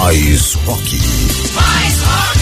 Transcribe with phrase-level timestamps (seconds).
[0.00, 1.00] Mais rock.
[1.54, 2.40] Mais rock.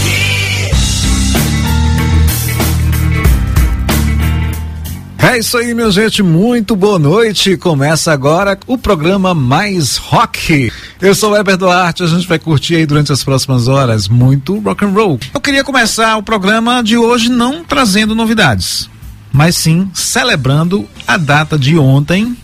[5.19, 6.23] É isso aí, minha gente.
[6.23, 7.57] Muito boa noite.
[7.57, 10.71] Começa agora o programa Mais Rock.
[11.01, 12.03] Eu sou o Heber Duarte.
[12.03, 15.19] A gente vai curtir aí durante as próximas horas muito rock and roll.
[15.33, 18.89] Eu queria começar o programa de hoje não trazendo novidades,
[19.33, 22.37] mas sim celebrando a data de ontem,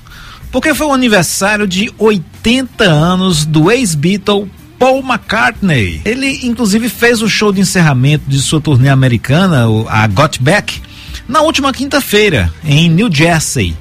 [0.50, 4.50] porque foi o aniversário de 80 anos do ex-Beatle
[4.82, 6.02] Paul McCartney.
[6.04, 10.82] Ele, inclusive, fez o show de encerramento de sua turnê americana, a Got Back,
[11.28, 13.76] na última quinta-feira, em New Jersey.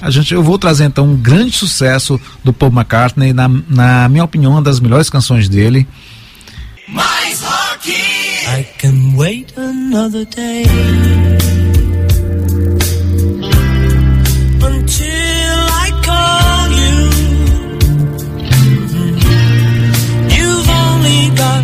[0.00, 4.22] A gente, eu vou trazer então um grande sucesso do Paul McCartney, na, na minha
[4.22, 5.84] opinião, uma das melhores canções dele.
[6.86, 7.90] Mais rock.
[7.90, 10.64] I can wait another day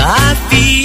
[0.00, 0.79] what I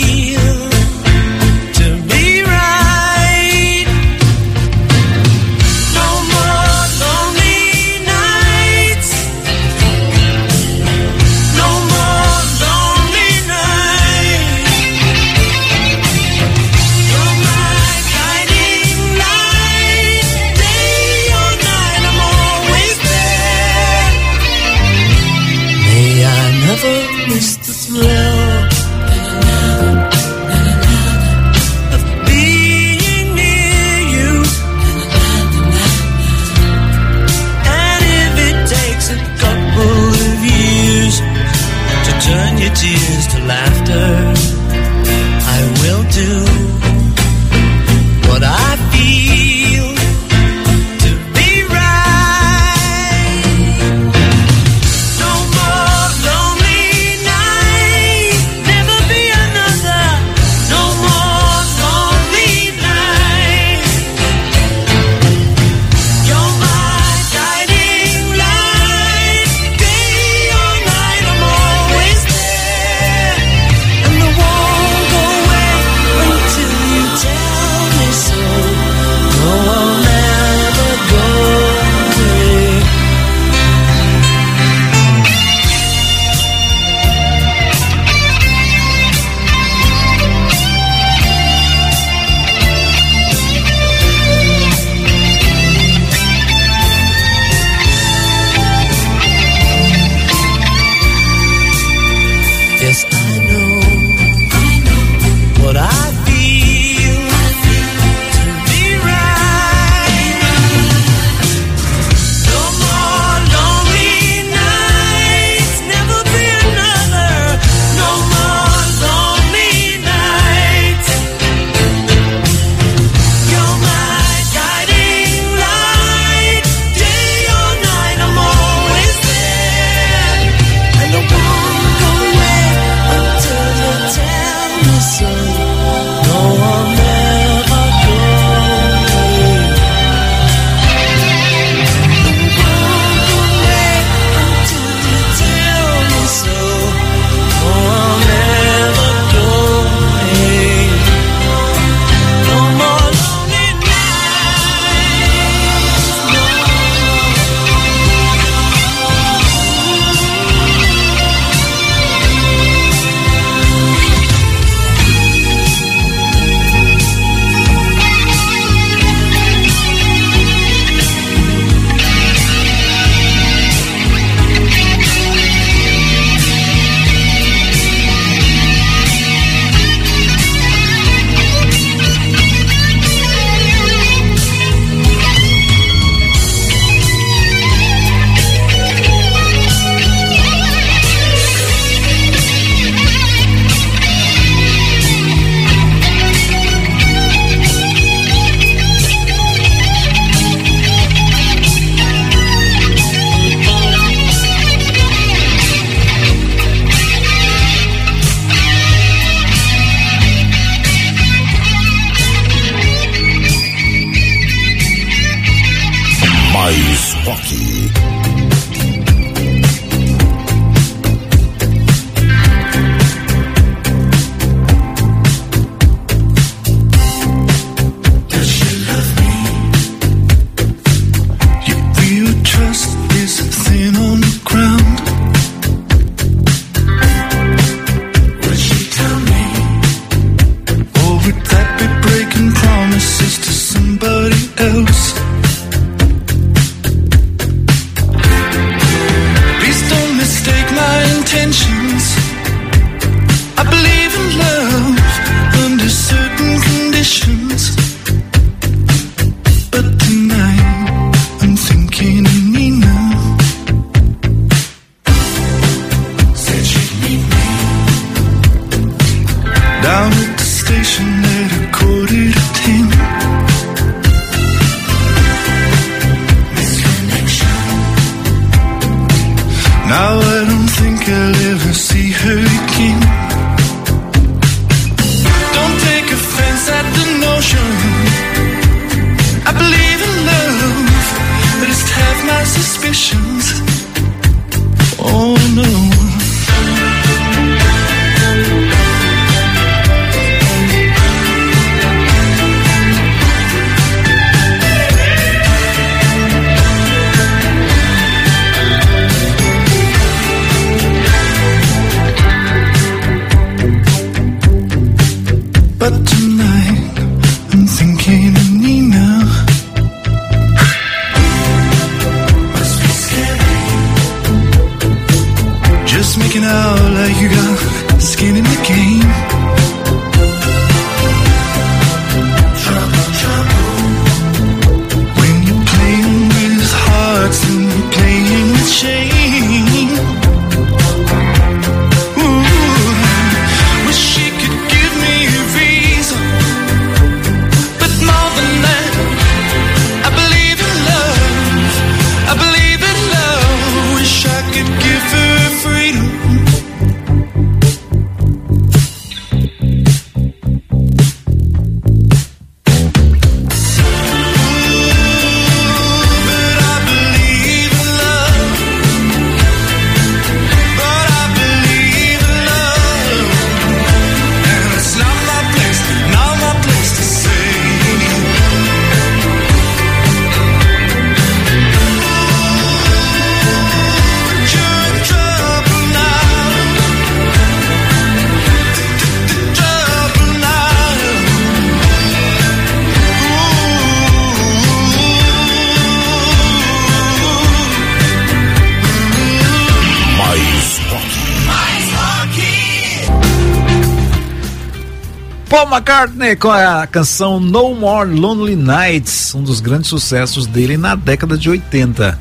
[405.86, 411.38] McCartney com a canção No More Lonely Nights, um dos grandes sucessos dele na década
[411.38, 412.20] de 80.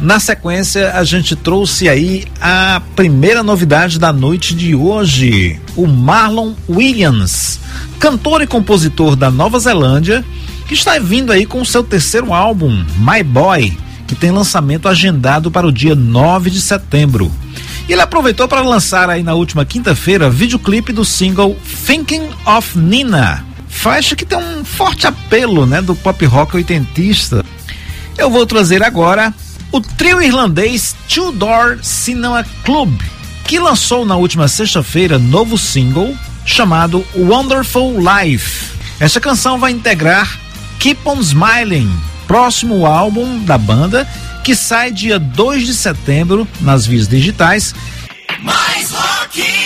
[0.00, 6.52] Na sequência, a gente trouxe aí a primeira novidade da noite de hoje, o Marlon
[6.68, 7.58] Williams,
[7.98, 10.24] cantor e compositor da Nova Zelândia,
[10.68, 13.76] que está vindo aí com seu terceiro álbum, My Boy,
[14.06, 17.32] que tem lançamento agendado para o dia 9 de setembro.
[17.88, 23.44] E ele aproveitou para lançar aí na última quinta-feira videoclipe do single Thinking of Nina,
[23.68, 27.44] faixa que tem um forte apelo, né, do pop rock oitentista.
[28.18, 29.32] Eu vou trazer agora
[29.70, 32.92] o trio irlandês Two Door Cinema Club,
[33.44, 36.12] que lançou na última sexta-feira novo single
[36.44, 38.72] chamado Wonderful Life.
[38.98, 40.40] Esta canção vai integrar
[40.80, 41.90] Keep on Smiling,
[42.26, 44.08] próximo álbum da banda,
[44.46, 47.74] que sai dia 2 de setembro nas vias digitais.
[48.44, 49.65] Mais rock.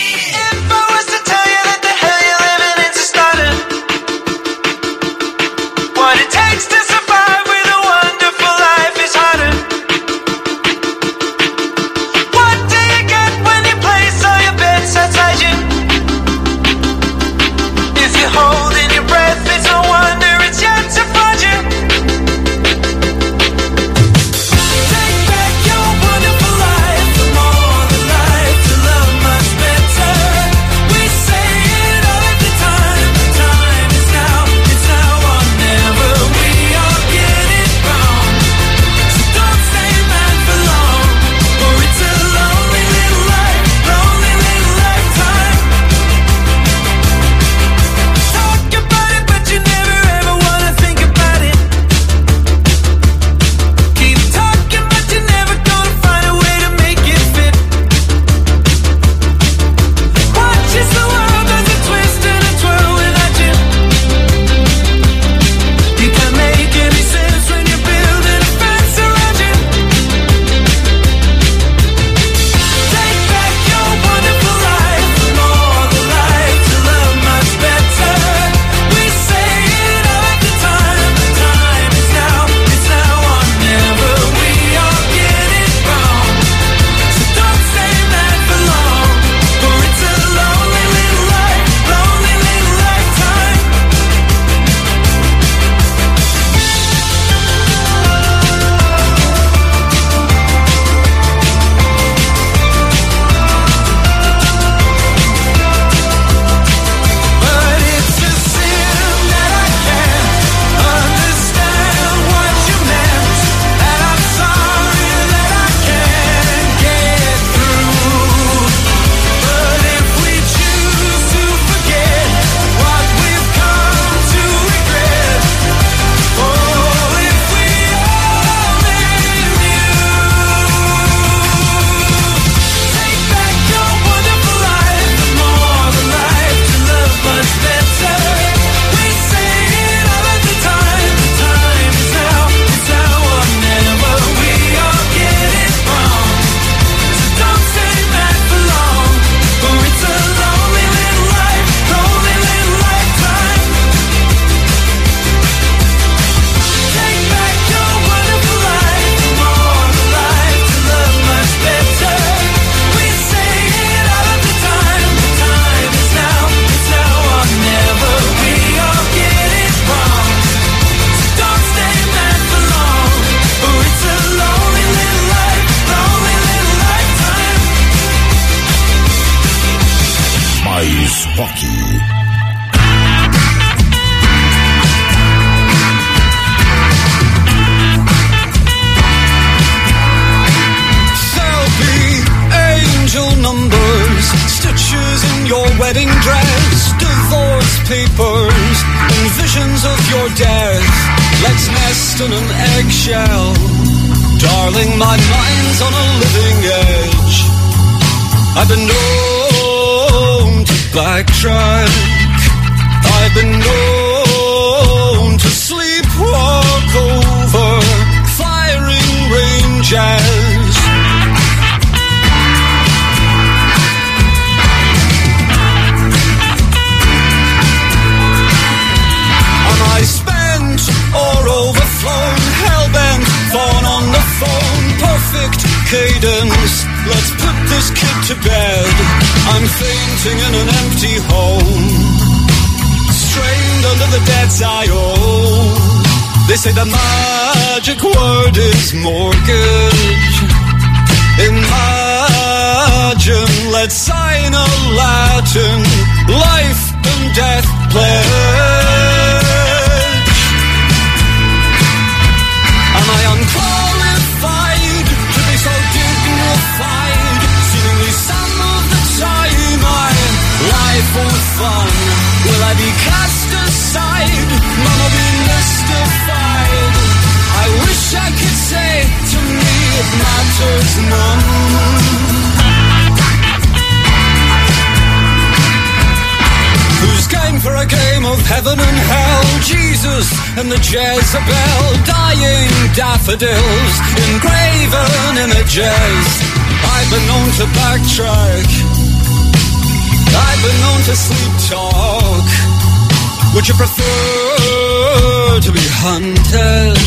[305.61, 306.97] To be hunted?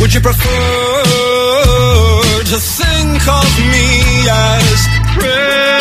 [0.00, 1.02] Would you prefer
[2.44, 4.78] to think of me as
[5.16, 5.80] prey?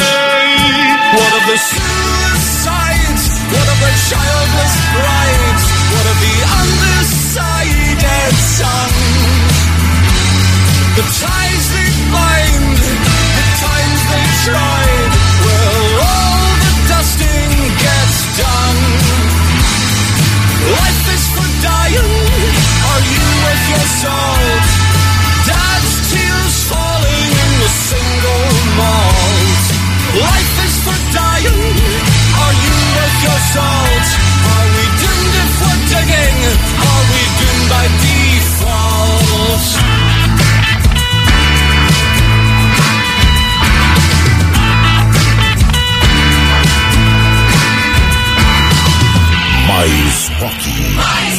[1.11, 3.25] What of the suicides?
[3.51, 5.63] What of the childless brides?
[5.91, 9.55] What of the undecided sons?
[10.95, 15.10] The ties they bind, the times they tried.
[21.99, 23.25] Are you
[23.71, 24.67] your salt?
[25.47, 28.47] Dad's tears falling in the single
[28.79, 29.63] malt.
[30.27, 31.75] Life is for dying.
[32.43, 32.77] Are you
[33.25, 34.07] your salt?
[34.55, 36.39] Are we doomed if we're digging?
[36.79, 39.69] Are we doomed by default?
[49.67, 50.61] Mais rock.
[50.95, 51.30] Mais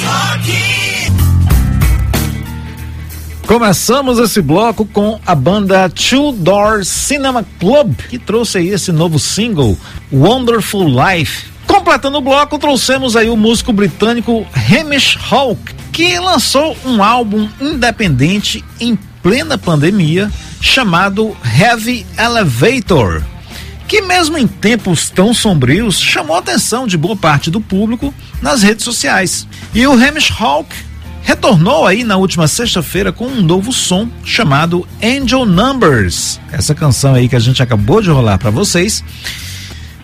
[3.52, 9.18] Começamos esse bloco com a banda Two Door Cinema Club, que trouxe aí esse novo
[9.18, 9.76] single,
[10.10, 11.48] Wonderful Life.
[11.66, 15.60] Completando o bloco, trouxemos aí o músico britânico Hamish Hawk,
[15.92, 23.22] que lançou um álbum independente em plena pandemia, chamado Heavy Elevator,
[23.86, 28.62] que mesmo em tempos tão sombrios, chamou a atenção de boa parte do público nas
[28.62, 29.46] redes sociais.
[29.74, 30.74] E o Hamish Hawk
[31.22, 36.40] retornou aí na última sexta-feira com um novo som chamado Angel Numbers.
[36.50, 39.02] Essa canção aí que a gente acabou de rolar para vocês.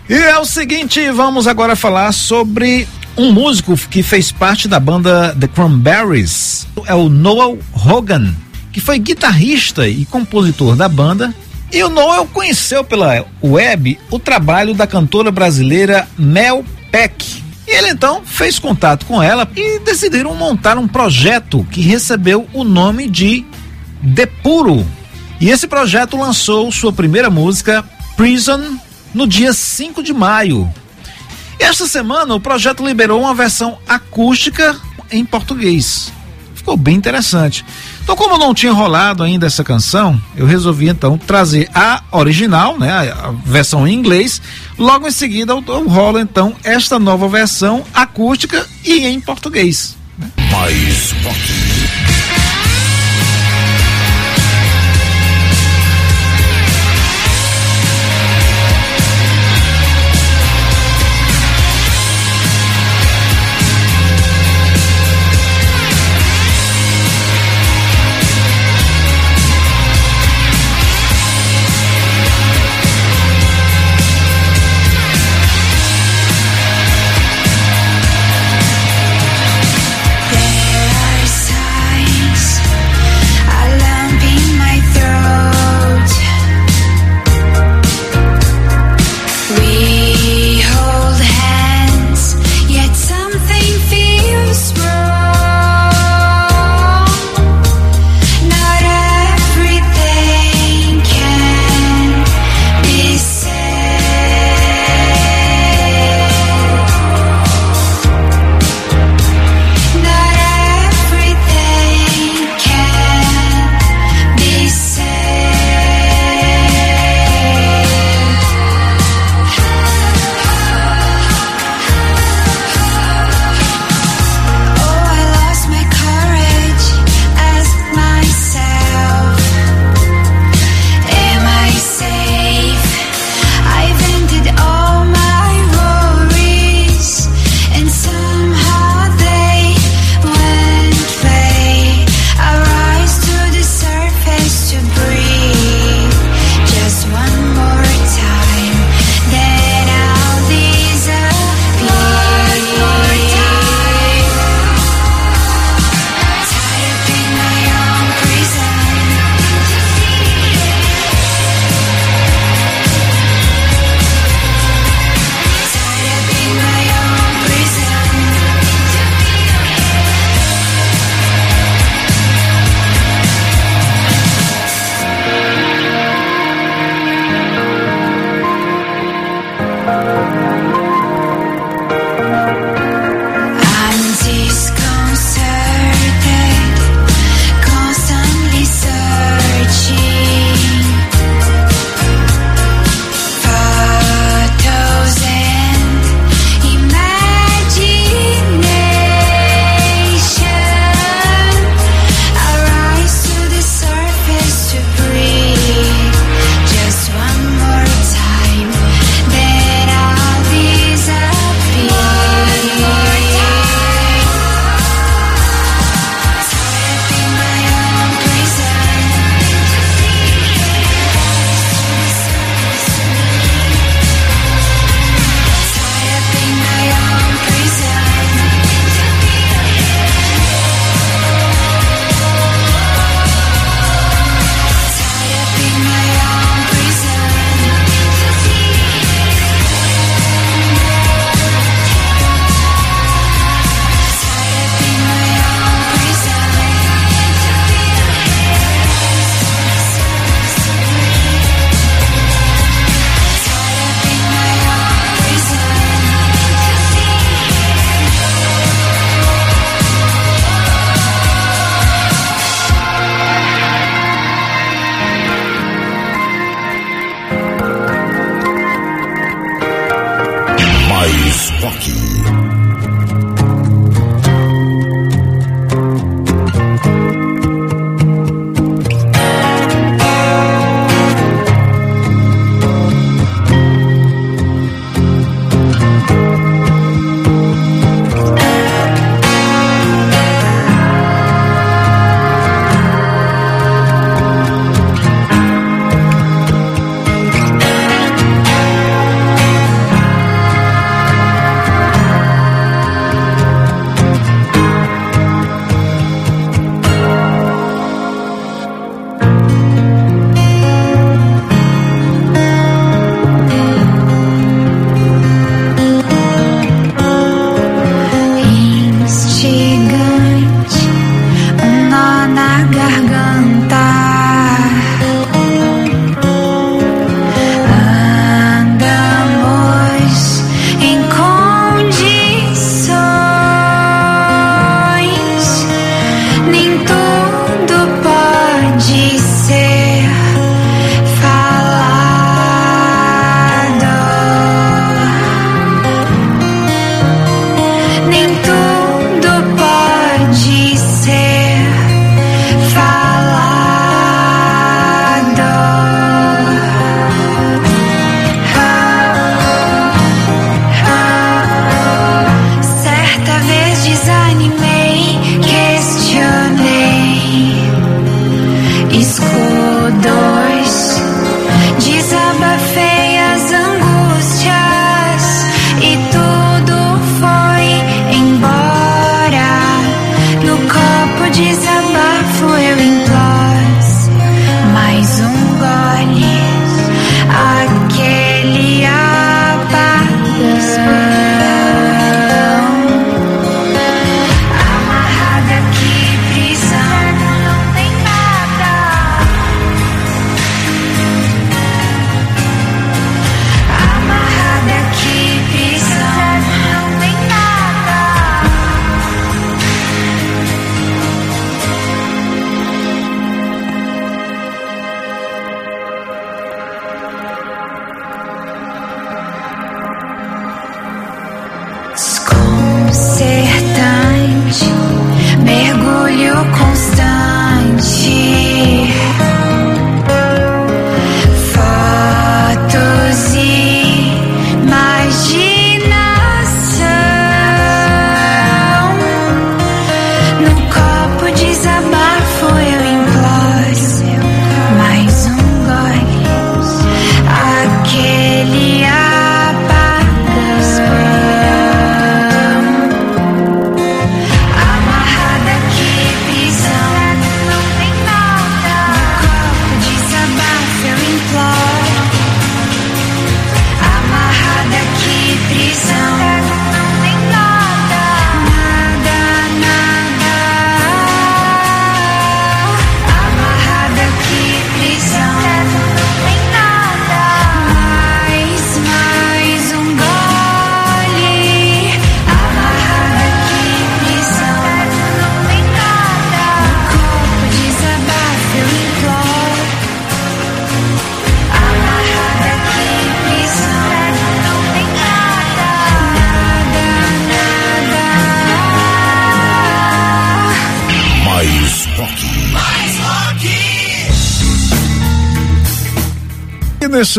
[0.09, 5.35] E é o seguinte, vamos agora falar sobre um músico que fez parte da banda
[5.39, 6.67] The Cranberries.
[6.85, 8.33] É o Noel Hogan,
[8.71, 11.33] que foi guitarrista e compositor da banda.
[11.71, 17.43] E o Noel conheceu pela web o trabalho da cantora brasileira Mel Peck.
[17.69, 22.63] E ele então fez contato com ela e decidiram montar um projeto que recebeu o
[22.63, 23.45] nome de
[24.01, 24.83] Depuro.
[25.39, 27.85] E esse projeto lançou sua primeira música,
[28.17, 28.79] Prison,
[29.13, 30.67] no dia 5 de maio.
[31.59, 34.75] E esta semana o projeto liberou uma versão acústica
[35.11, 36.11] em português.
[36.55, 37.63] Ficou bem interessante.
[38.09, 42.89] Então, como não tinha rolado ainda essa canção, eu resolvi então trazer a original, né,
[42.91, 44.41] a versão em inglês.
[44.79, 49.95] Logo em seguida eu, eu rolo então esta nova versão acústica e em português.
[50.51, 51.37] Mais rock.
[51.37, 52.48] rock.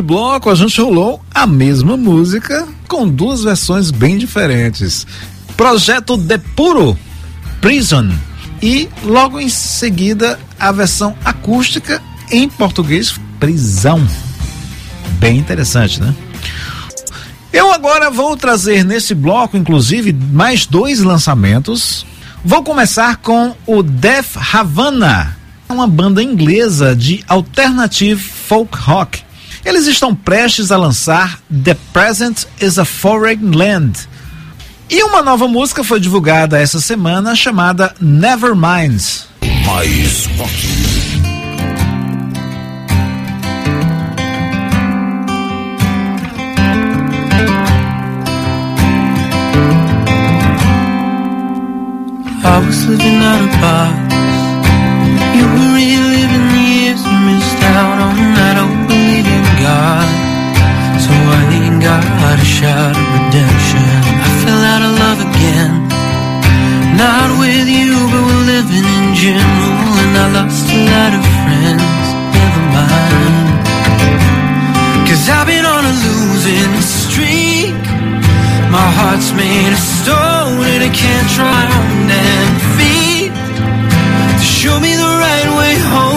[0.01, 5.07] E neste bloco a gente rolou a mesma música com duas versões bem diferentes.
[5.57, 6.97] Projeto De Puro,
[7.61, 8.11] Prison.
[8.63, 14.07] E logo em seguida a versão acústica em português, Prisão.
[15.19, 16.15] Bem interessante, né?
[17.53, 22.07] Eu agora vou trazer nesse bloco, inclusive, mais dois lançamentos.
[22.43, 25.37] Vou começar com o Def Havana,
[25.69, 29.20] uma banda inglesa de alternative folk rock.
[29.71, 34.01] Eles estão prestes a lançar The Present is a Foreign Land.
[34.91, 39.01] E uma nova música foi divulgada essa semana chamada Nevermind.
[39.65, 40.51] Mais rock.
[52.43, 54.10] I was living out of box.
[59.91, 60.11] God,
[61.03, 63.91] so I ain't got a shot of redemption.
[64.27, 65.73] I fell out of love again.
[67.03, 69.93] Not with you, but we're living in general.
[70.03, 72.07] And I lost a lot of friends.
[72.39, 73.49] Never mind.
[75.09, 77.83] Cause I've been on a losing streak.
[78.71, 83.33] My heart's made of stone and I can't try on damn feet.
[84.39, 86.10] To show me the right way home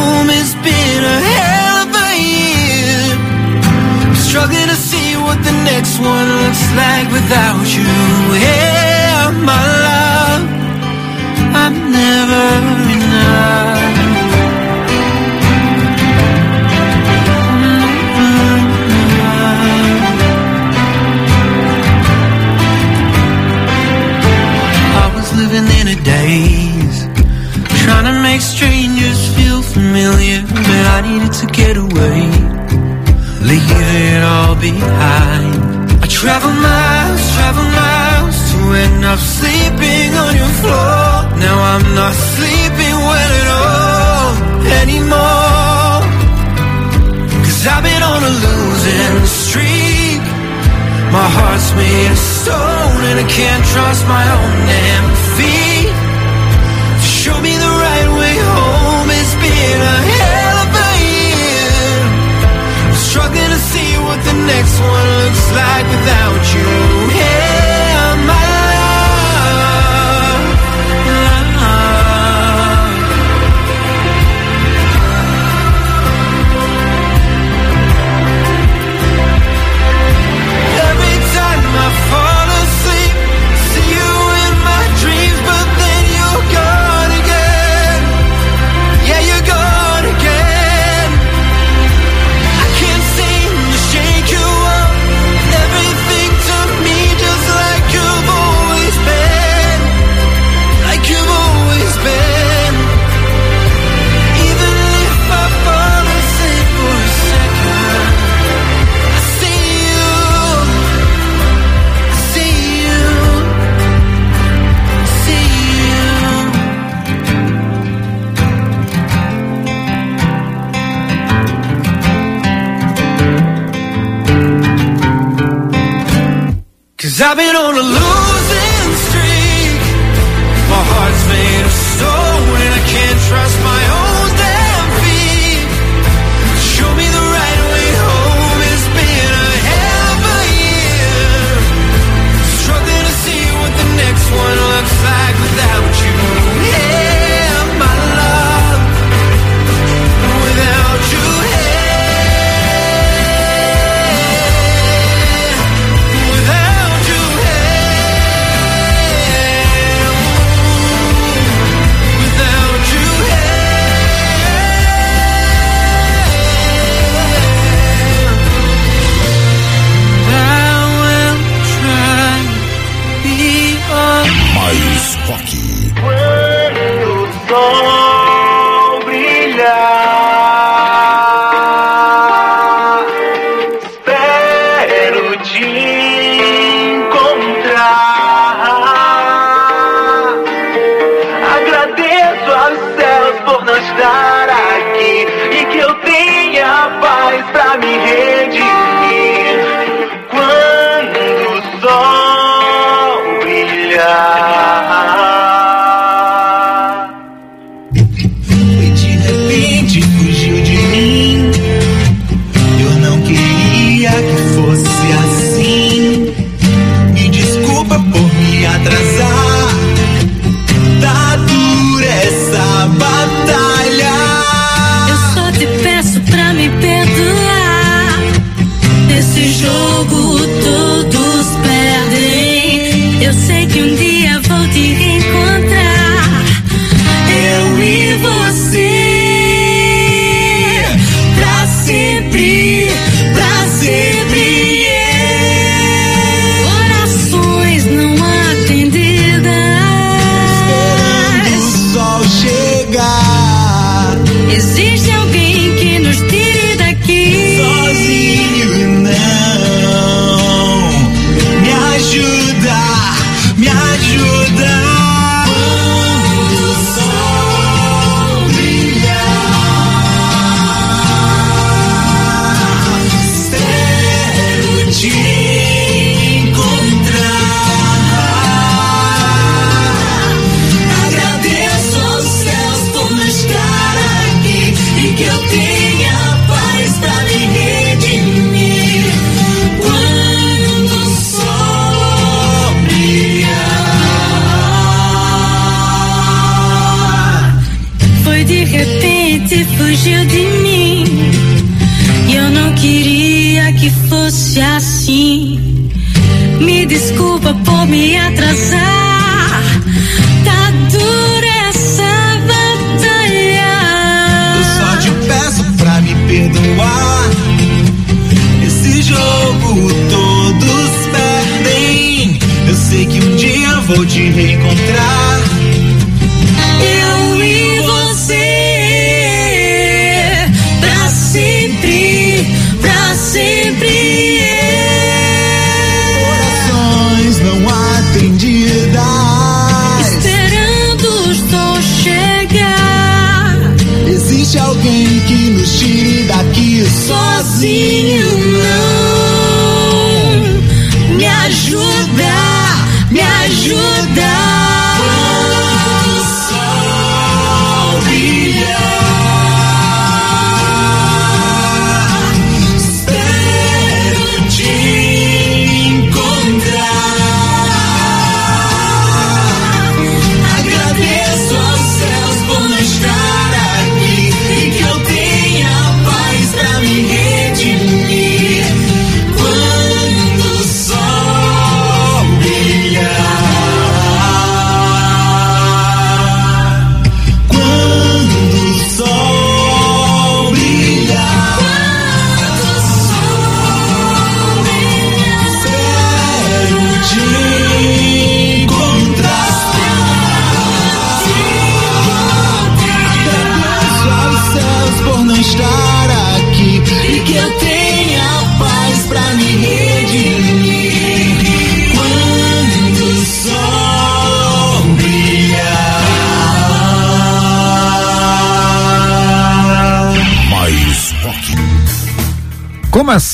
[4.34, 7.86] struggling to see what the next one looks like without you.
[8.41, 10.43] Yeah, my love,
[11.62, 12.46] I'm never
[12.96, 13.78] enough.
[24.98, 27.06] I was living in a daze,
[27.84, 32.32] trying to make strangers feel familiar, but I needed to get away,
[33.43, 35.51] leave it all behind.
[36.03, 41.03] I travel miles, travel miles to end up sleeping on your floor.
[41.43, 44.32] Now I'm not sleeping well at all
[44.82, 45.97] anymore.
[47.45, 50.21] Cause I've been on a losing streak.
[51.12, 55.92] My heart's made of stone and I can't trust my own damn feet.
[64.45, 66.67] Next one looks like without you.
[67.15, 67.62] Yeah,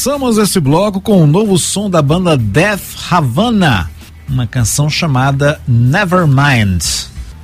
[0.02, 2.80] Começamos esse bloco com o novo som da banda Death
[3.12, 3.92] Havana,
[4.30, 6.82] uma canção chamada Nevermind.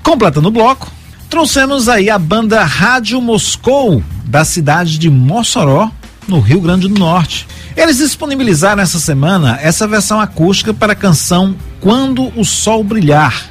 [0.02, 0.89] Completando o bloco,
[1.30, 5.91] trouxemos aí a banda Rádio Moscou, da cidade de Mossoró,
[6.30, 7.46] no Rio Grande do Norte.
[7.76, 13.48] Eles disponibilizaram essa semana essa versão acústica para a canção Quando o Sol Brilhar,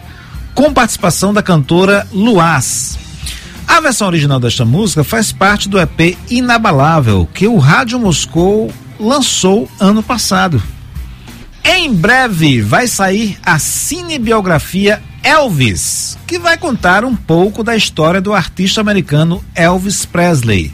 [0.54, 2.98] com participação da cantora Luaz.
[3.68, 9.68] A versão original desta música faz parte do EP Inabalável, que o Rádio Moscou lançou
[9.80, 10.62] ano passado.
[11.64, 18.34] Em breve vai sair a cinebiografia Elvis, que vai contar um pouco da história do
[18.34, 20.72] artista americano Elvis Presley.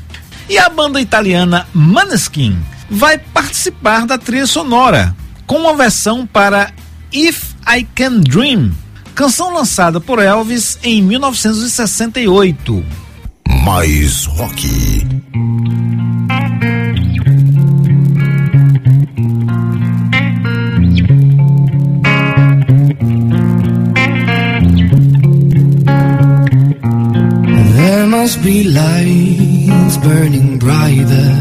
[0.49, 2.59] E a banda italiana Maneskin
[2.91, 5.15] vai participar da trilha sonora,
[5.47, 6.73] com uma versão para
[7.13, 8.73] If I Can Dream,
[9.15, 12.85] canção lançada por Elvis em 1968.
[13.65, 15.07] Mais rock.
[28.23, 31.33] Must be lights burning brighter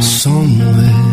[0.00, 1.08] somewhere.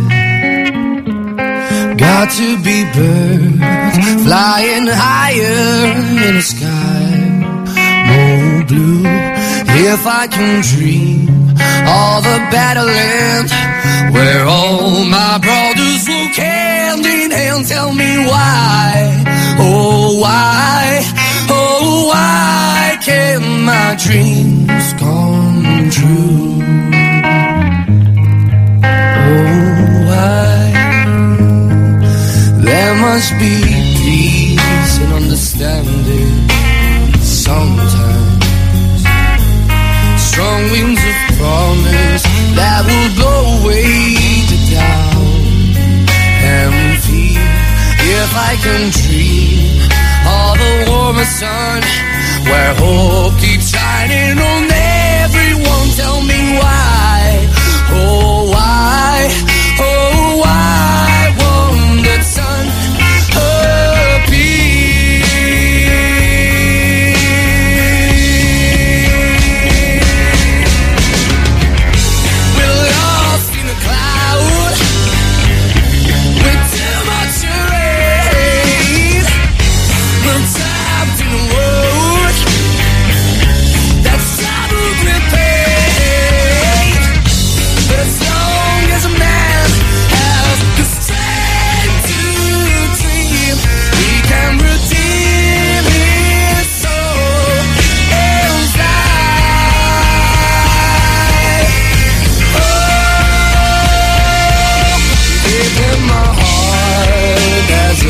[2.06, 5.62] Got to be birds flying higher
[6.28, 7.10] in the sky,
[8.10, 9.02] more blue.
[9.92, 11.28] If I can dream
[12.04, 13.50] of the better land
[14.14, 19.26] where all my brothers walk hand in hand, tell me why,
[19.58, 21.02] oh why,
[21.50, 26.62] oh why can't my dreams come true?
[28.84, 30.58] Oh why?
[32.68, 33.56] There must be
[34.04, 36.36] peace and understanding
[37.22, 38.46] sometimes.
[40.30, 42.24] Strong winds of promise
[42.58, 43.90] that will blow away
[44.52, 45.76] the doubt
[46.56, 47.48] and fear.
[48.20, 49.67] If I can dream
[50.28, 51.82] of a warmer sun
[52.50, 54.64] where hope keeps shining on
[55.24, 56.97] everyone, tell me why.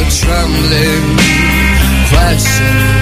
[0.10, 1.18] trembling
[2.10, 2.97] questions.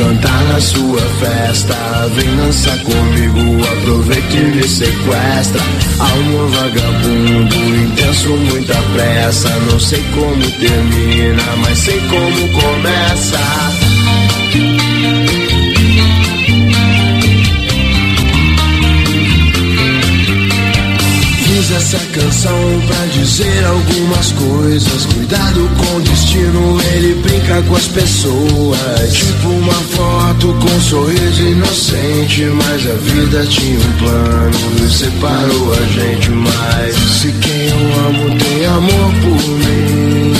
[0.00, 1.74] Cantar na sua festa.
[2.14, 5.60] Vem dançar comigo, aproveita e me sequestra.
[5.98, 9.48] Alma vagabundo, intenso, muita pressa.
[9.70, 13.89] Não sei como termina, mas sei como começa.
[21.76, 25.06] Essa canção pra dizer algumas coisas.
[25.06, 29.12] Cuidado com o destino, ele brinca com as pessoas.
[29.12, 32.42] Tipo uma foto com um sorriso inocente.
[32.44, 36.94] Mas a vida tinha um plano e separou a gente mais.
[36.94, 40.39] Se quem eu amo tem amor por mim.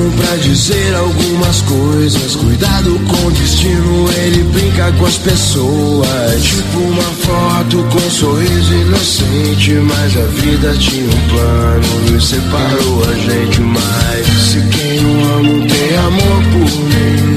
[0.00, 2.36] Canção pra dizer algumas coisas.
[2.36, 6.42] Cuidado com o destino, ele brinca com as pessoas.
[6.42, 9.72] Tipo uma foto com um sorriso inocente.
[9.72, 14.26] Mas a vida tinha um plano e separou a gente mais.
[14.26, 17.29] Se quem eu amo tem amor por mim.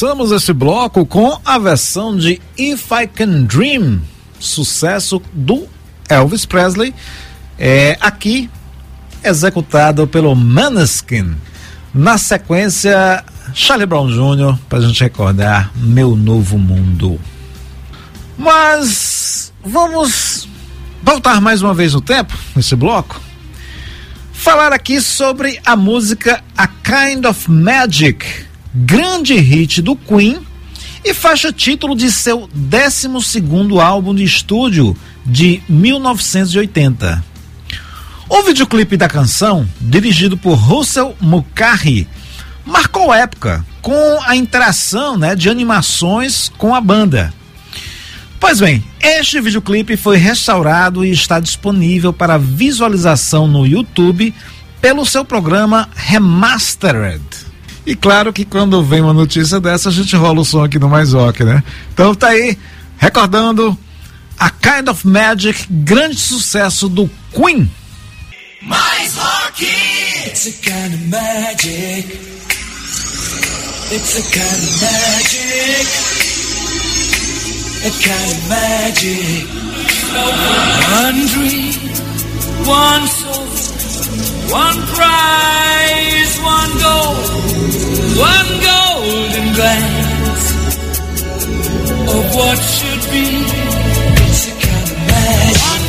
[0.00, 4.00] Começamos esse bloco com a versão de If I Can Dream,
[4.38, 5.68] sucesso do
[6.08, 6.94] Elvis Presley,
[7.58, 8.48] é, aqui
[9.22, 11.36] executado pelo Maneskin.
[11.92, 13.22] Na sequência,
[13.52, 17.20] Charlie Brown Jr., para gente recordar Meu Novo Mundo.
[18.38, 20.48] Mas vamos
[21.02, 23.20] voltar mais uma vez no tempo, nesse bloco,
[24.32, 28.48] falar aqui sobre a música A Kind of Magic,
[28.84, 30.38] grande hit do Queen
[31.04, 33.08] e faixa título de seu 12
[33.80, 37.22] álbum de estúdio de 1980.
[38.28, 42.06] O videoclipe da canção, dirigido por Russell Mulcahy,
[42.64, 47.34] marcou época com a interação né, de animações com a banda.
[48.38, 54.34] Pois bem, este videoclipe foi restaurado e está disponível para visualização no YouTube
[54.80, 57.49] pelo seu programa Remastered.
[57.86, 60.88] E claro que quando vem uma notícia dessa, a gente rola o som aqui no
[60.88, 61.62] Mais Rock, né?
[61.92, 62.56] Então tá aí,
[62.98, 63.76] recordando
[64.38, 67.70] a Kind of Magic, grande sucesso do Queen.
[68.62, 69.64] Mais rock!
[70.26, 72.04] It's a kind of magic.
[73.90, 75.86] It's a kind of magic.
[77.80, 79.48] A kind of magic.
[81.00, 81.72] One dream,
[82.66, 83.46] one soul,
[84.50, 87.14] one prize, one goal,
[88.18, 90.46] one golden glance
[92.14, 93.26] of what should be.
[94.26, 95.79] It's a kind of magic.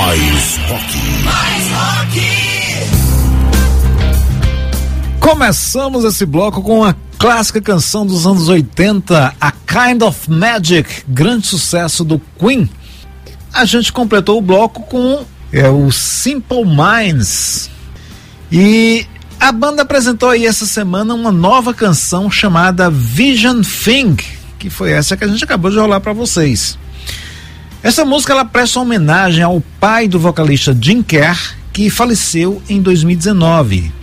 [0.00, 0.96] Mais rock.
[1.24, 2.20] Mais rock.
[5.20, 11.46] Começamos esse bloco com uma clássica canção dos anos 80, A Kind of Magic, grande
[11.46, 12.68] sucesso do Queen.
[13.52, 15.22] A gente completou o bloco com
[15.52, 17.70] é, o Simple Minds.
[18.50, 19.06] E
[19.38, 24.16] a banda apresentou aí essa semana uma nova canção chamada Vision Thing,
[24.58, 26.79] que foi essa que a gente acabou de rolar para vocês.
[27.82, 34.00] Essa música ela presta homenagem ao pai do vocalista Jim Kerr, que faleceu em 2019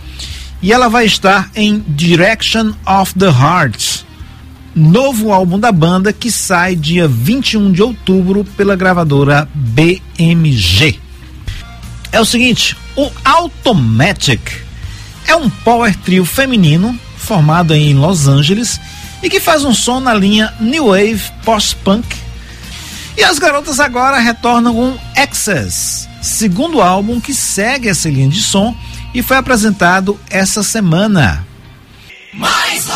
[0.60, 4.02] e ela vai estar em Direction of the Heart,
[4.74, 10.98] novo álbum da banda que sai dia 21 de outubro pela gravadora BMG.
[12.10, 14.40] É o seguinte, o Automatic
[15.26, 18.80] é um power trio feminino formado em Los Angeles
[19.22, 22.27] e que faz um som na linha New Wave Post-Punk.
[23.18, 28.72] E as garotas agora retornam com Excess, segundo álbum que segue essa linha de som
[29.12, 31.44] e foi apresentado essa semana.
[32.32, 32.86] Mais!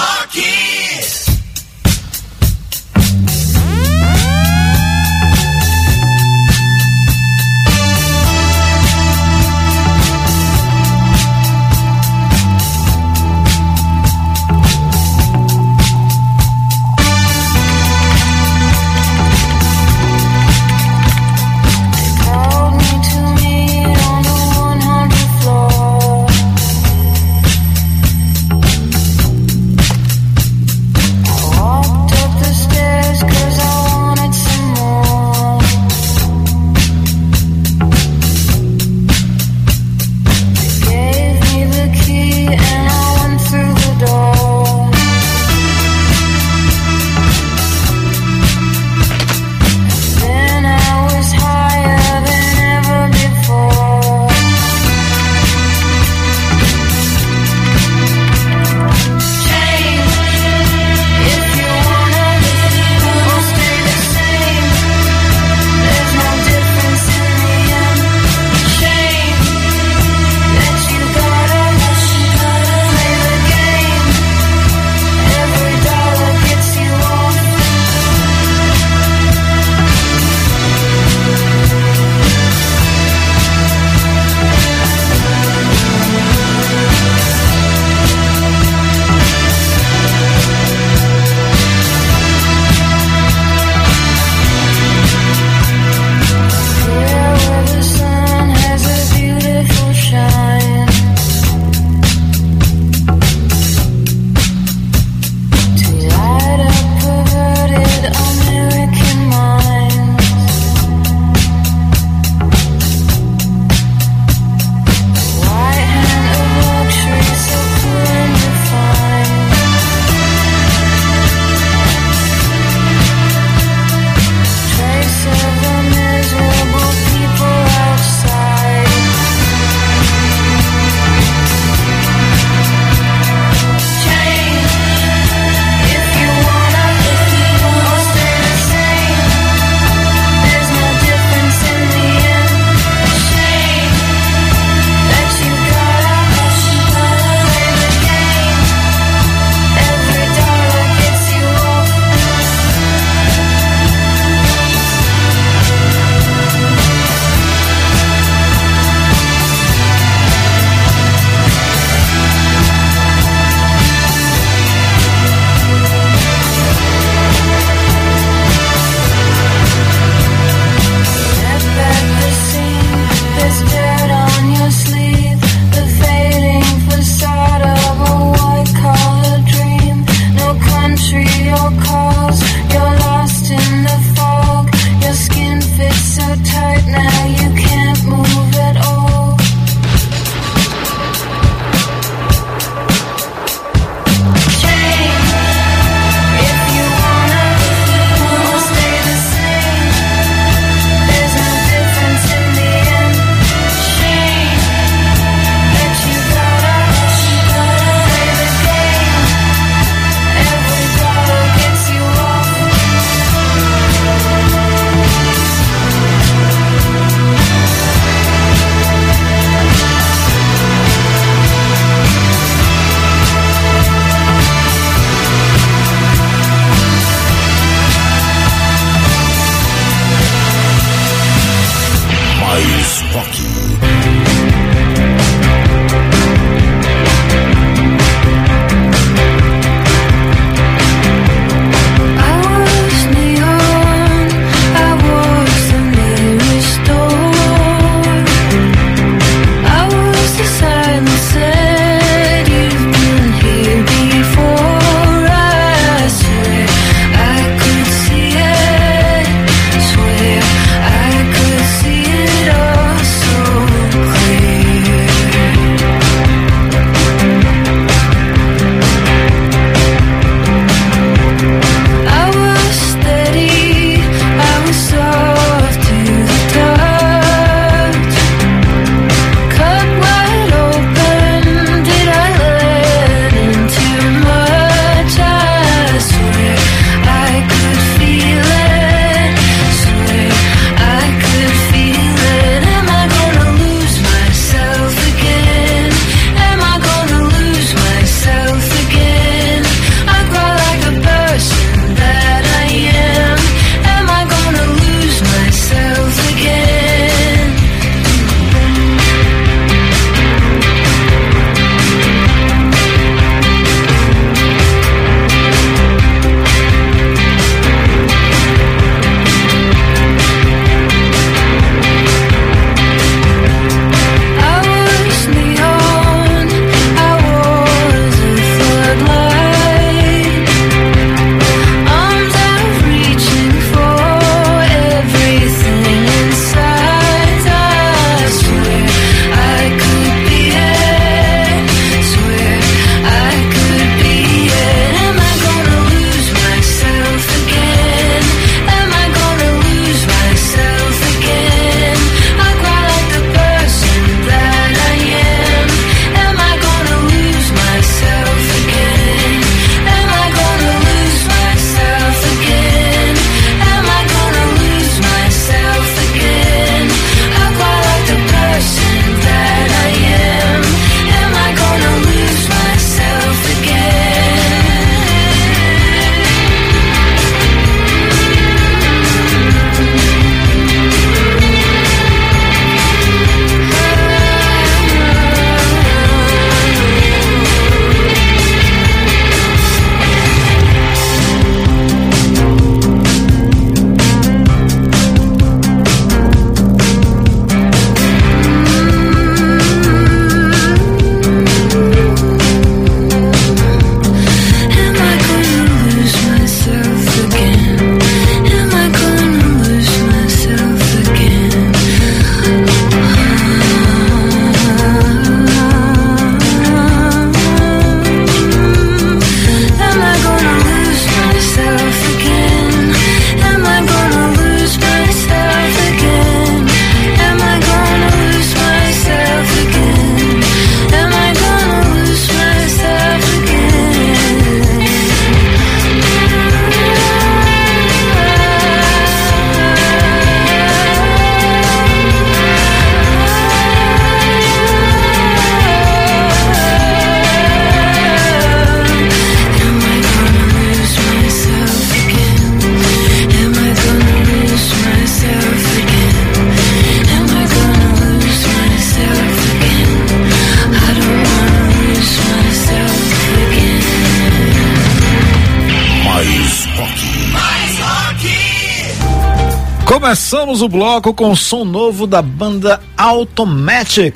[470.53, 474.15] Começamos o bloco com o som novo da banda Automatic,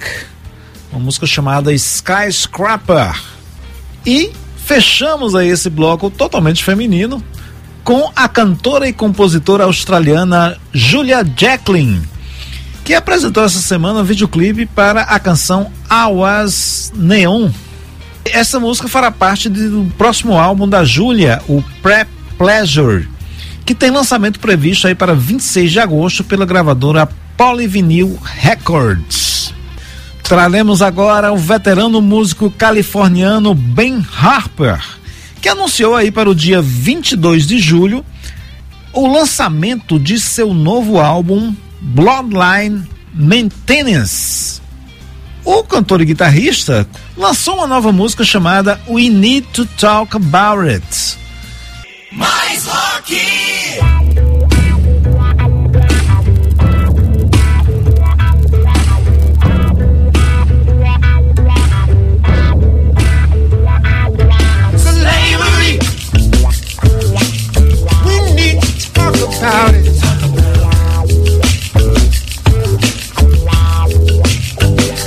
[0.92, 3.18] uma música chamada Skyscraper.
[4.04, 7.24] E fechamos aí esse bloco totalmente feminino
[7.82, 12.02] com a cantora e compositora australiana Julia Jacqueline,
[12.84, 17.48] que apresentou essa semana um videoclipe para a canção Awas Neon.
[18.26, 23.15] Essa música fará parte do próximo álbum da Julia, o Prep Pleasure
[23.66, 29.52] que tem lançamento previsto aí para 26 de agosto pela gravadora Polyvinyl Records.
[30.22, 34.80] Traremos agora o veterano músico californiano Ben Harper,
[35.42, 38.04] que anunciou aí para o dia 22 de julho
[38.92, 44.62] o lançamento de seu novo álbum Bloodline Maintenance.
[45.44, 51.18] O cantor e guitarrista lançou uma nova música chamada We Need to Talk About It.
[52.12, 53.35] Mais rock!
[69.46, 69.86] About it.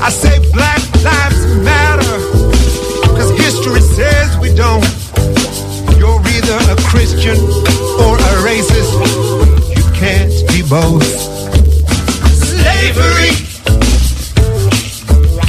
[0.02, 2.16] I say black lives matter.
[3.18, 4.86] Cause history says we don't.
[6.00, 7.38] You're either a Christian
[8.00, 8.94] or a racist.
[9.76, 11.04] You can't be both.
[12.48, 13.34] Slavery.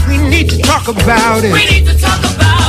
[0.09, 1.53] We need to talk about it.
[1.53, 2.60] We need to talk about it.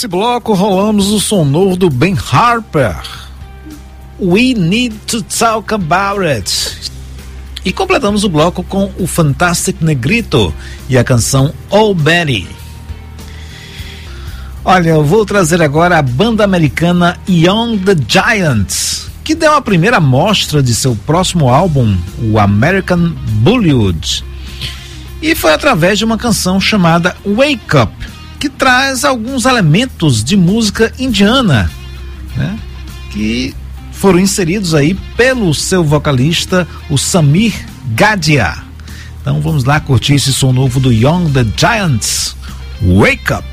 [0.00, 2.96] Nesse bloco rolamos o som novo do Ben Harper.
[4.18, 6.90] We Need to Talk About It.
[7.66, 10.54] E completamos o bloco com o Fantastic Negrito
[10.88, 12.48] e a canção Oh Betty.
[14.64, 20.00] Olha, eu vou trazer agora a banda americana Young the Giants, que deu a primeira
[20.00, 24.24] mostra de seu próximo álbum, o American Bollywood.
[25.20, 27.99] E foi através de uma canção chamada Wake Up,
[28.40, 31.70] que traz alguns elementos de música indiana,
[32.34, 32.58] né?
[33.10, 33.54] Que
[33.92, 37.52] foram inseridos aí pelo seu vocalista, o Samir
[37.94, 38.54] Gadia.
[39.20, 42.34] Então vamos lá curtir esse som novo do Young the Giants.
[42.80, 43.49] Wake Up.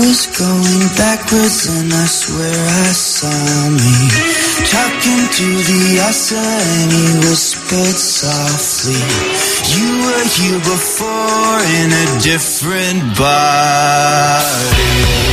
[0.00, 3.96] Was going backwards and I swear I saw me.
[4.64, 9.02] Talking to the Asa and he whispered softly.
[9.76, 15.29] You were here before in a different body.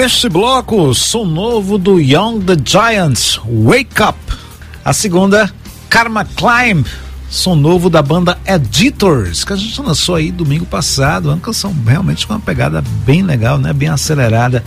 [0.00, 4.18] Neste bloco, som novo do Young the Giants, Wake Up.
[4.82, 5.52] A segunda,
[5.90, 6.86] Karma Climb,
[7.28, 11.28] som novo da banda Editors, que a gente lançou aí domingo passado.
[11.28, 13.74] É uma canção realmente com uma pegada bem legal, né?
[13.74, 14.64] Bem acelerada.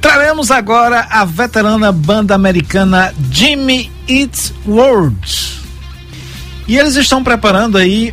[0.00, 5.62] Traremos agora a veterana banda americana Jimmy Eat World.
[6.66, 8.12] E eles estão preparando aí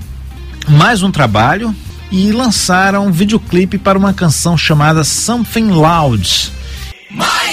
[0.67, 1.75] mais um trabalho,
[2.11, 6.51] e lançaram um videoclipe para uma canção chamada Something Loud.
[7.11, 7.47] Mais!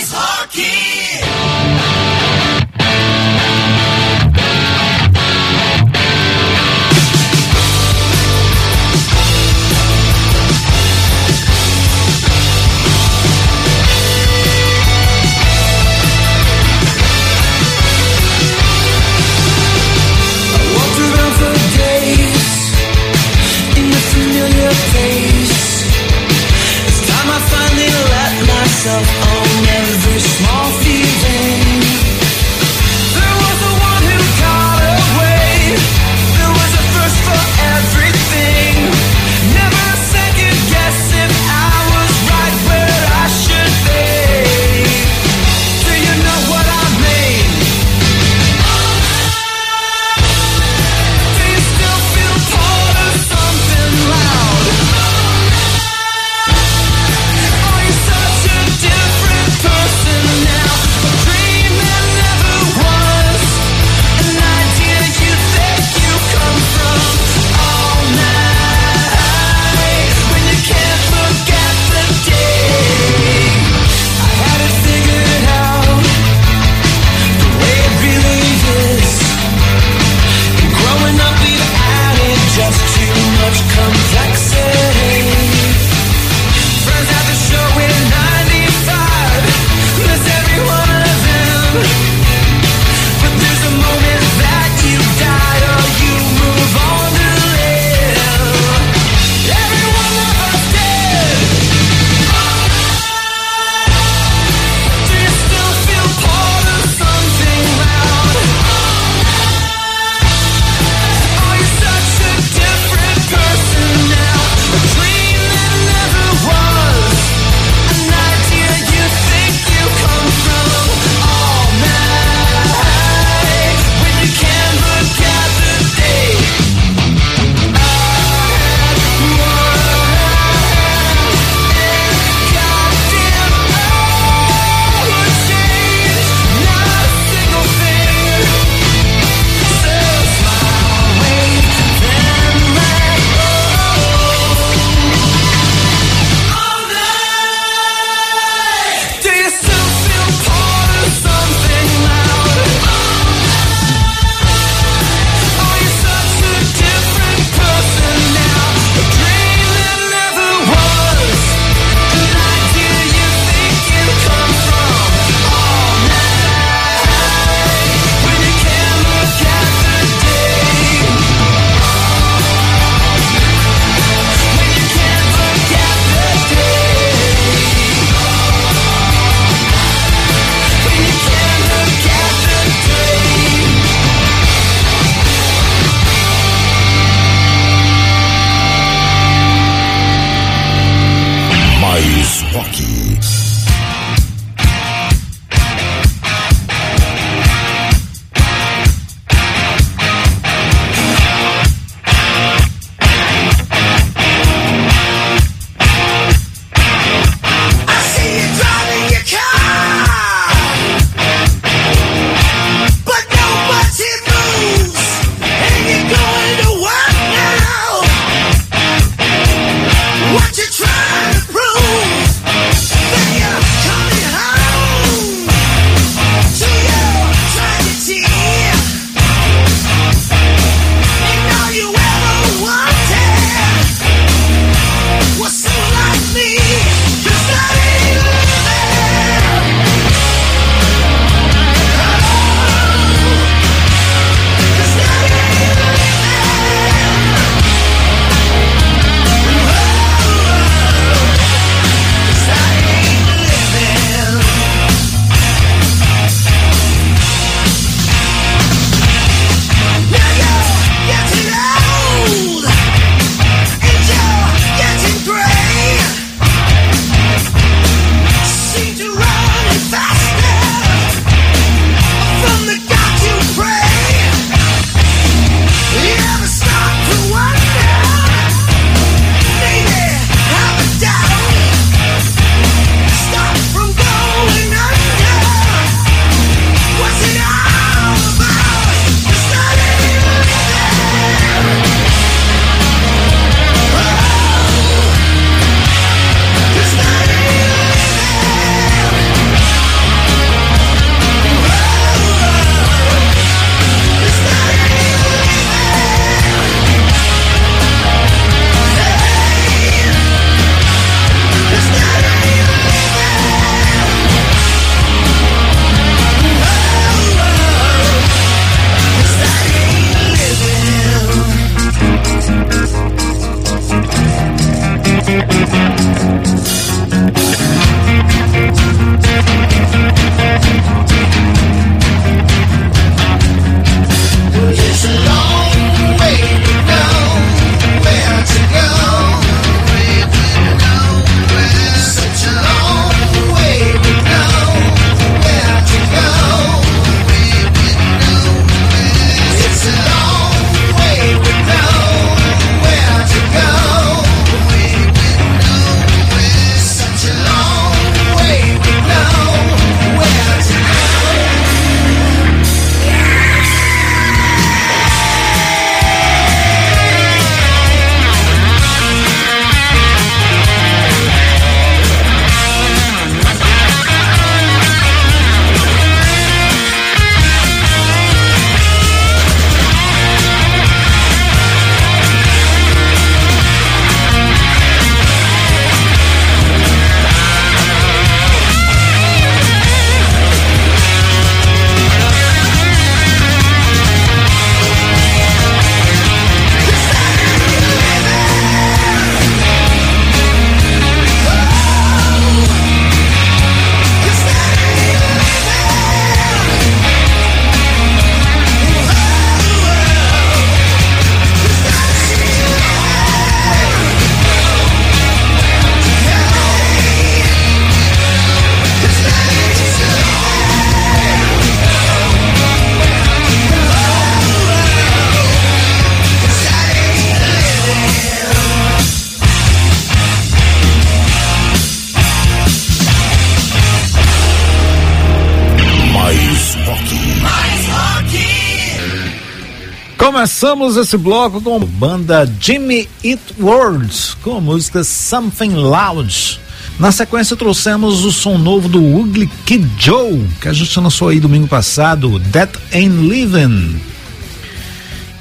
[440.45, 446.61] Começamos esse bloco com a banda Jimmy Eat Words, com a música Something Loud.
[446.99, 451.41] Na sequência trouxemos o som novo do Ugly Kid Joe, que a gente lançou aí
[451.41, 453.99] domingo passado, That Ain't Living.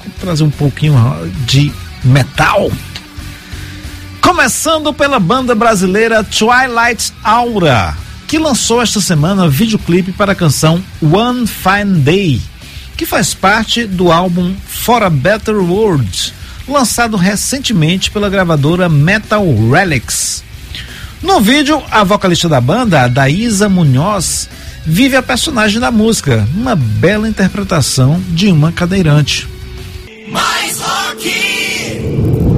[0.06, 0.96] Vou trazer um pouquinho
[1.44, 1.70] de
[2.02, 2.72] metal.
[4.22, 7.94] Começando pela banda brasileira Twilight Aura,
[8.26, 12.40] que lançou esta semana videoclipe para a canção One Fine Day,
[12.96, 16.32] que faz parte do álbum For a Better World,
[16.66, 20.42] lançado recentemente pela gravadora Metal Relics.
[21.22, 24.48] No vídeo, a vocalista da banda, Daísa Munhoz,
[24.84, 29.48] vive a personagem da música, uma bela interpretação de uma cadeirante.
[30.28, 32.53] Mais rock!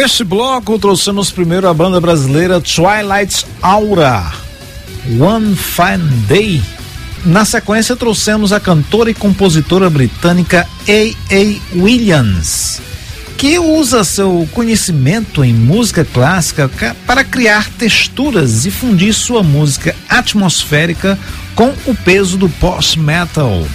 [0.00, 4.32] Neste bloco trouxemos primeiro a banda brasileira Twilight Aura,
[5.20, 6.62] One Fine Day.
[7.22, 11.78] Na sequência trouxemos a cantora e compositora britânica A.A.
[11.78, 12.80] Williams,
[13.36, 19.94] que usa seu conhecimento em música clássica ca- para criar texturas e fundir sua música
[20.08, 21.18] atmosférica
[21.54, 23.68] com o peso do post-metal.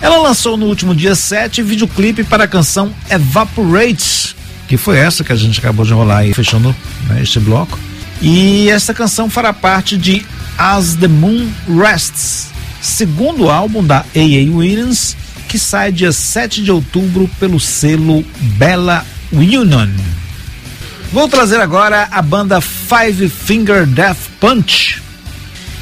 [0.00, 4.36] Ela lançou no último dia 7 videoclipe para a canção Evaporate,
[4.66, 6.74] que foi essa que a gente acabou de rolar aí, fechando
[7.08, 7.78] né, este bloco.
[8.20, 10.24] E essa canção fará parte de
[10.56, 12.48] As the Moon Rests,
[12.80, 14.56] segundo álbum da A.A.
[14.56, 15.16] Williams,
[15.48, 18.24] que sai dia 7 de outubro pelo selo
[18.56, 19.88] Bella Union.
[21.12, 25.02] Vou trazer agora a banda Five Finger Death Punch.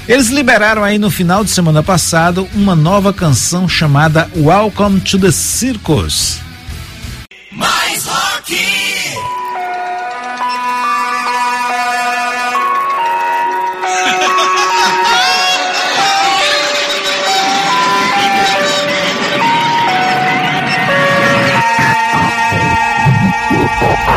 [0.06, 5.31] Eles liberaram aí no final de semana passado uma nova canção chamada Welcome to the
[5.31, 6.40] Circus.
[23.86, 24.14] Oh,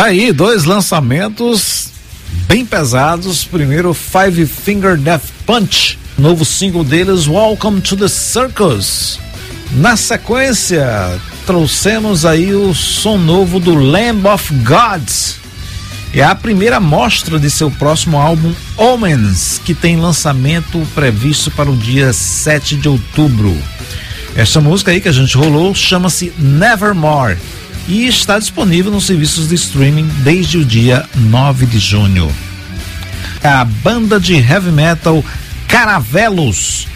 [0.00, 1.90] Tá aí, dois lançamentos
[2.48, 3.44] bem pesados.
[3.44, 9.20] Primeiro, Five Finger Death Punch, novo single deles, Welcome to the Circus.
[9.72, 10.86] Na sequência,
[11.44, 15.36] trouxemos aí o som novo do Lamb of Gods.
[16.14, 21.76] É a primeira mostra de seu próximo álbum, Omens, que tem lançamento previsto para o
[21.76, 23.54] dia 7 de outubro.
[24.34, 27.36] Essa música aí que a gente rolou chama-se Nevermore
[27.90, 32.32] e está disponível nos serviços de streaming desde o dia 9 de junho.
[33.42, 35.24] A banda de heavy metal
[35.66, 36.86] Caravelos,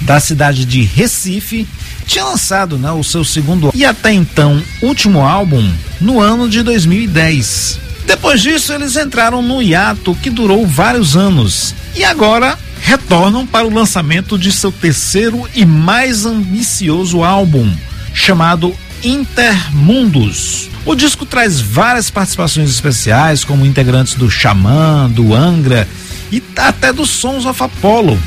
[0.00, 1.66] da cidade de Recife,
[2.06, 5.68] tinha lançado né, o seu segundo e até então último álbum
[6.00, 7.80] no ano de 2010.
[8.06, 13.74] Depois disso, eles entraram no hiato que durou vários anos e agora retornam para o
[13.74, 17.68] lançamento de seu terceiro e mais ambicioso álbum,
[18.14, 18.72] chamado
[19.04, 20.68] Intermundos.
[20.84, 25.88] O disco traz várias participações especiais, como integrantes do Xamã, do Angra
[26.30, 28.18] e até do Sons of Apollo.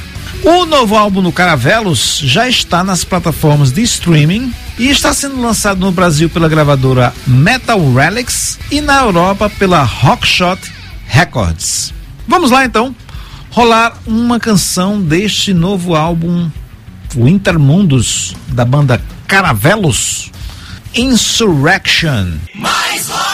[0.43, 5.79] O novo álbum do Caravelos já está nas plataformas de streaming e está sendo lançado
[5.79, 10.59] no Brasil pela gravadora Metal Relics e na Europa pela Rockshot
[11.07, 11.93] Records.
[12.27, 12.95] Vamos lá então
[13.49, 16.49] rolar uma canção deste novo álbum,
[17.15, 20.31] o Intermundos, da banda Caravelos,
[20.95, 22.39] Insurrection.
[22.55, 23.29] Mais rock!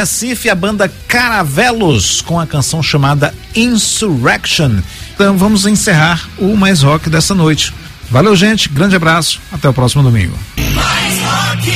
[0.00, 4.80] Recife, a banda Caravelos, com a canção chamada Insurrection.
[5.14, 7.70] Então vamos encerrar o Mais Rock dessa noite.
[8.10, 8.70] Valeu, gente.
[8.70, 9.38] Grande abraço.
[9.52, 10.34] Até o próximo domingo.
[10.56, 11.70] Mais Rock.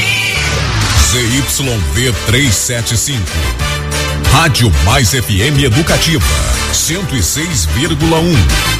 [1.10, 3.20] ZYD 375.
[4.32, 6.24] Rádio Mais FM Educativa.
[6.72, 8.74] 106,1.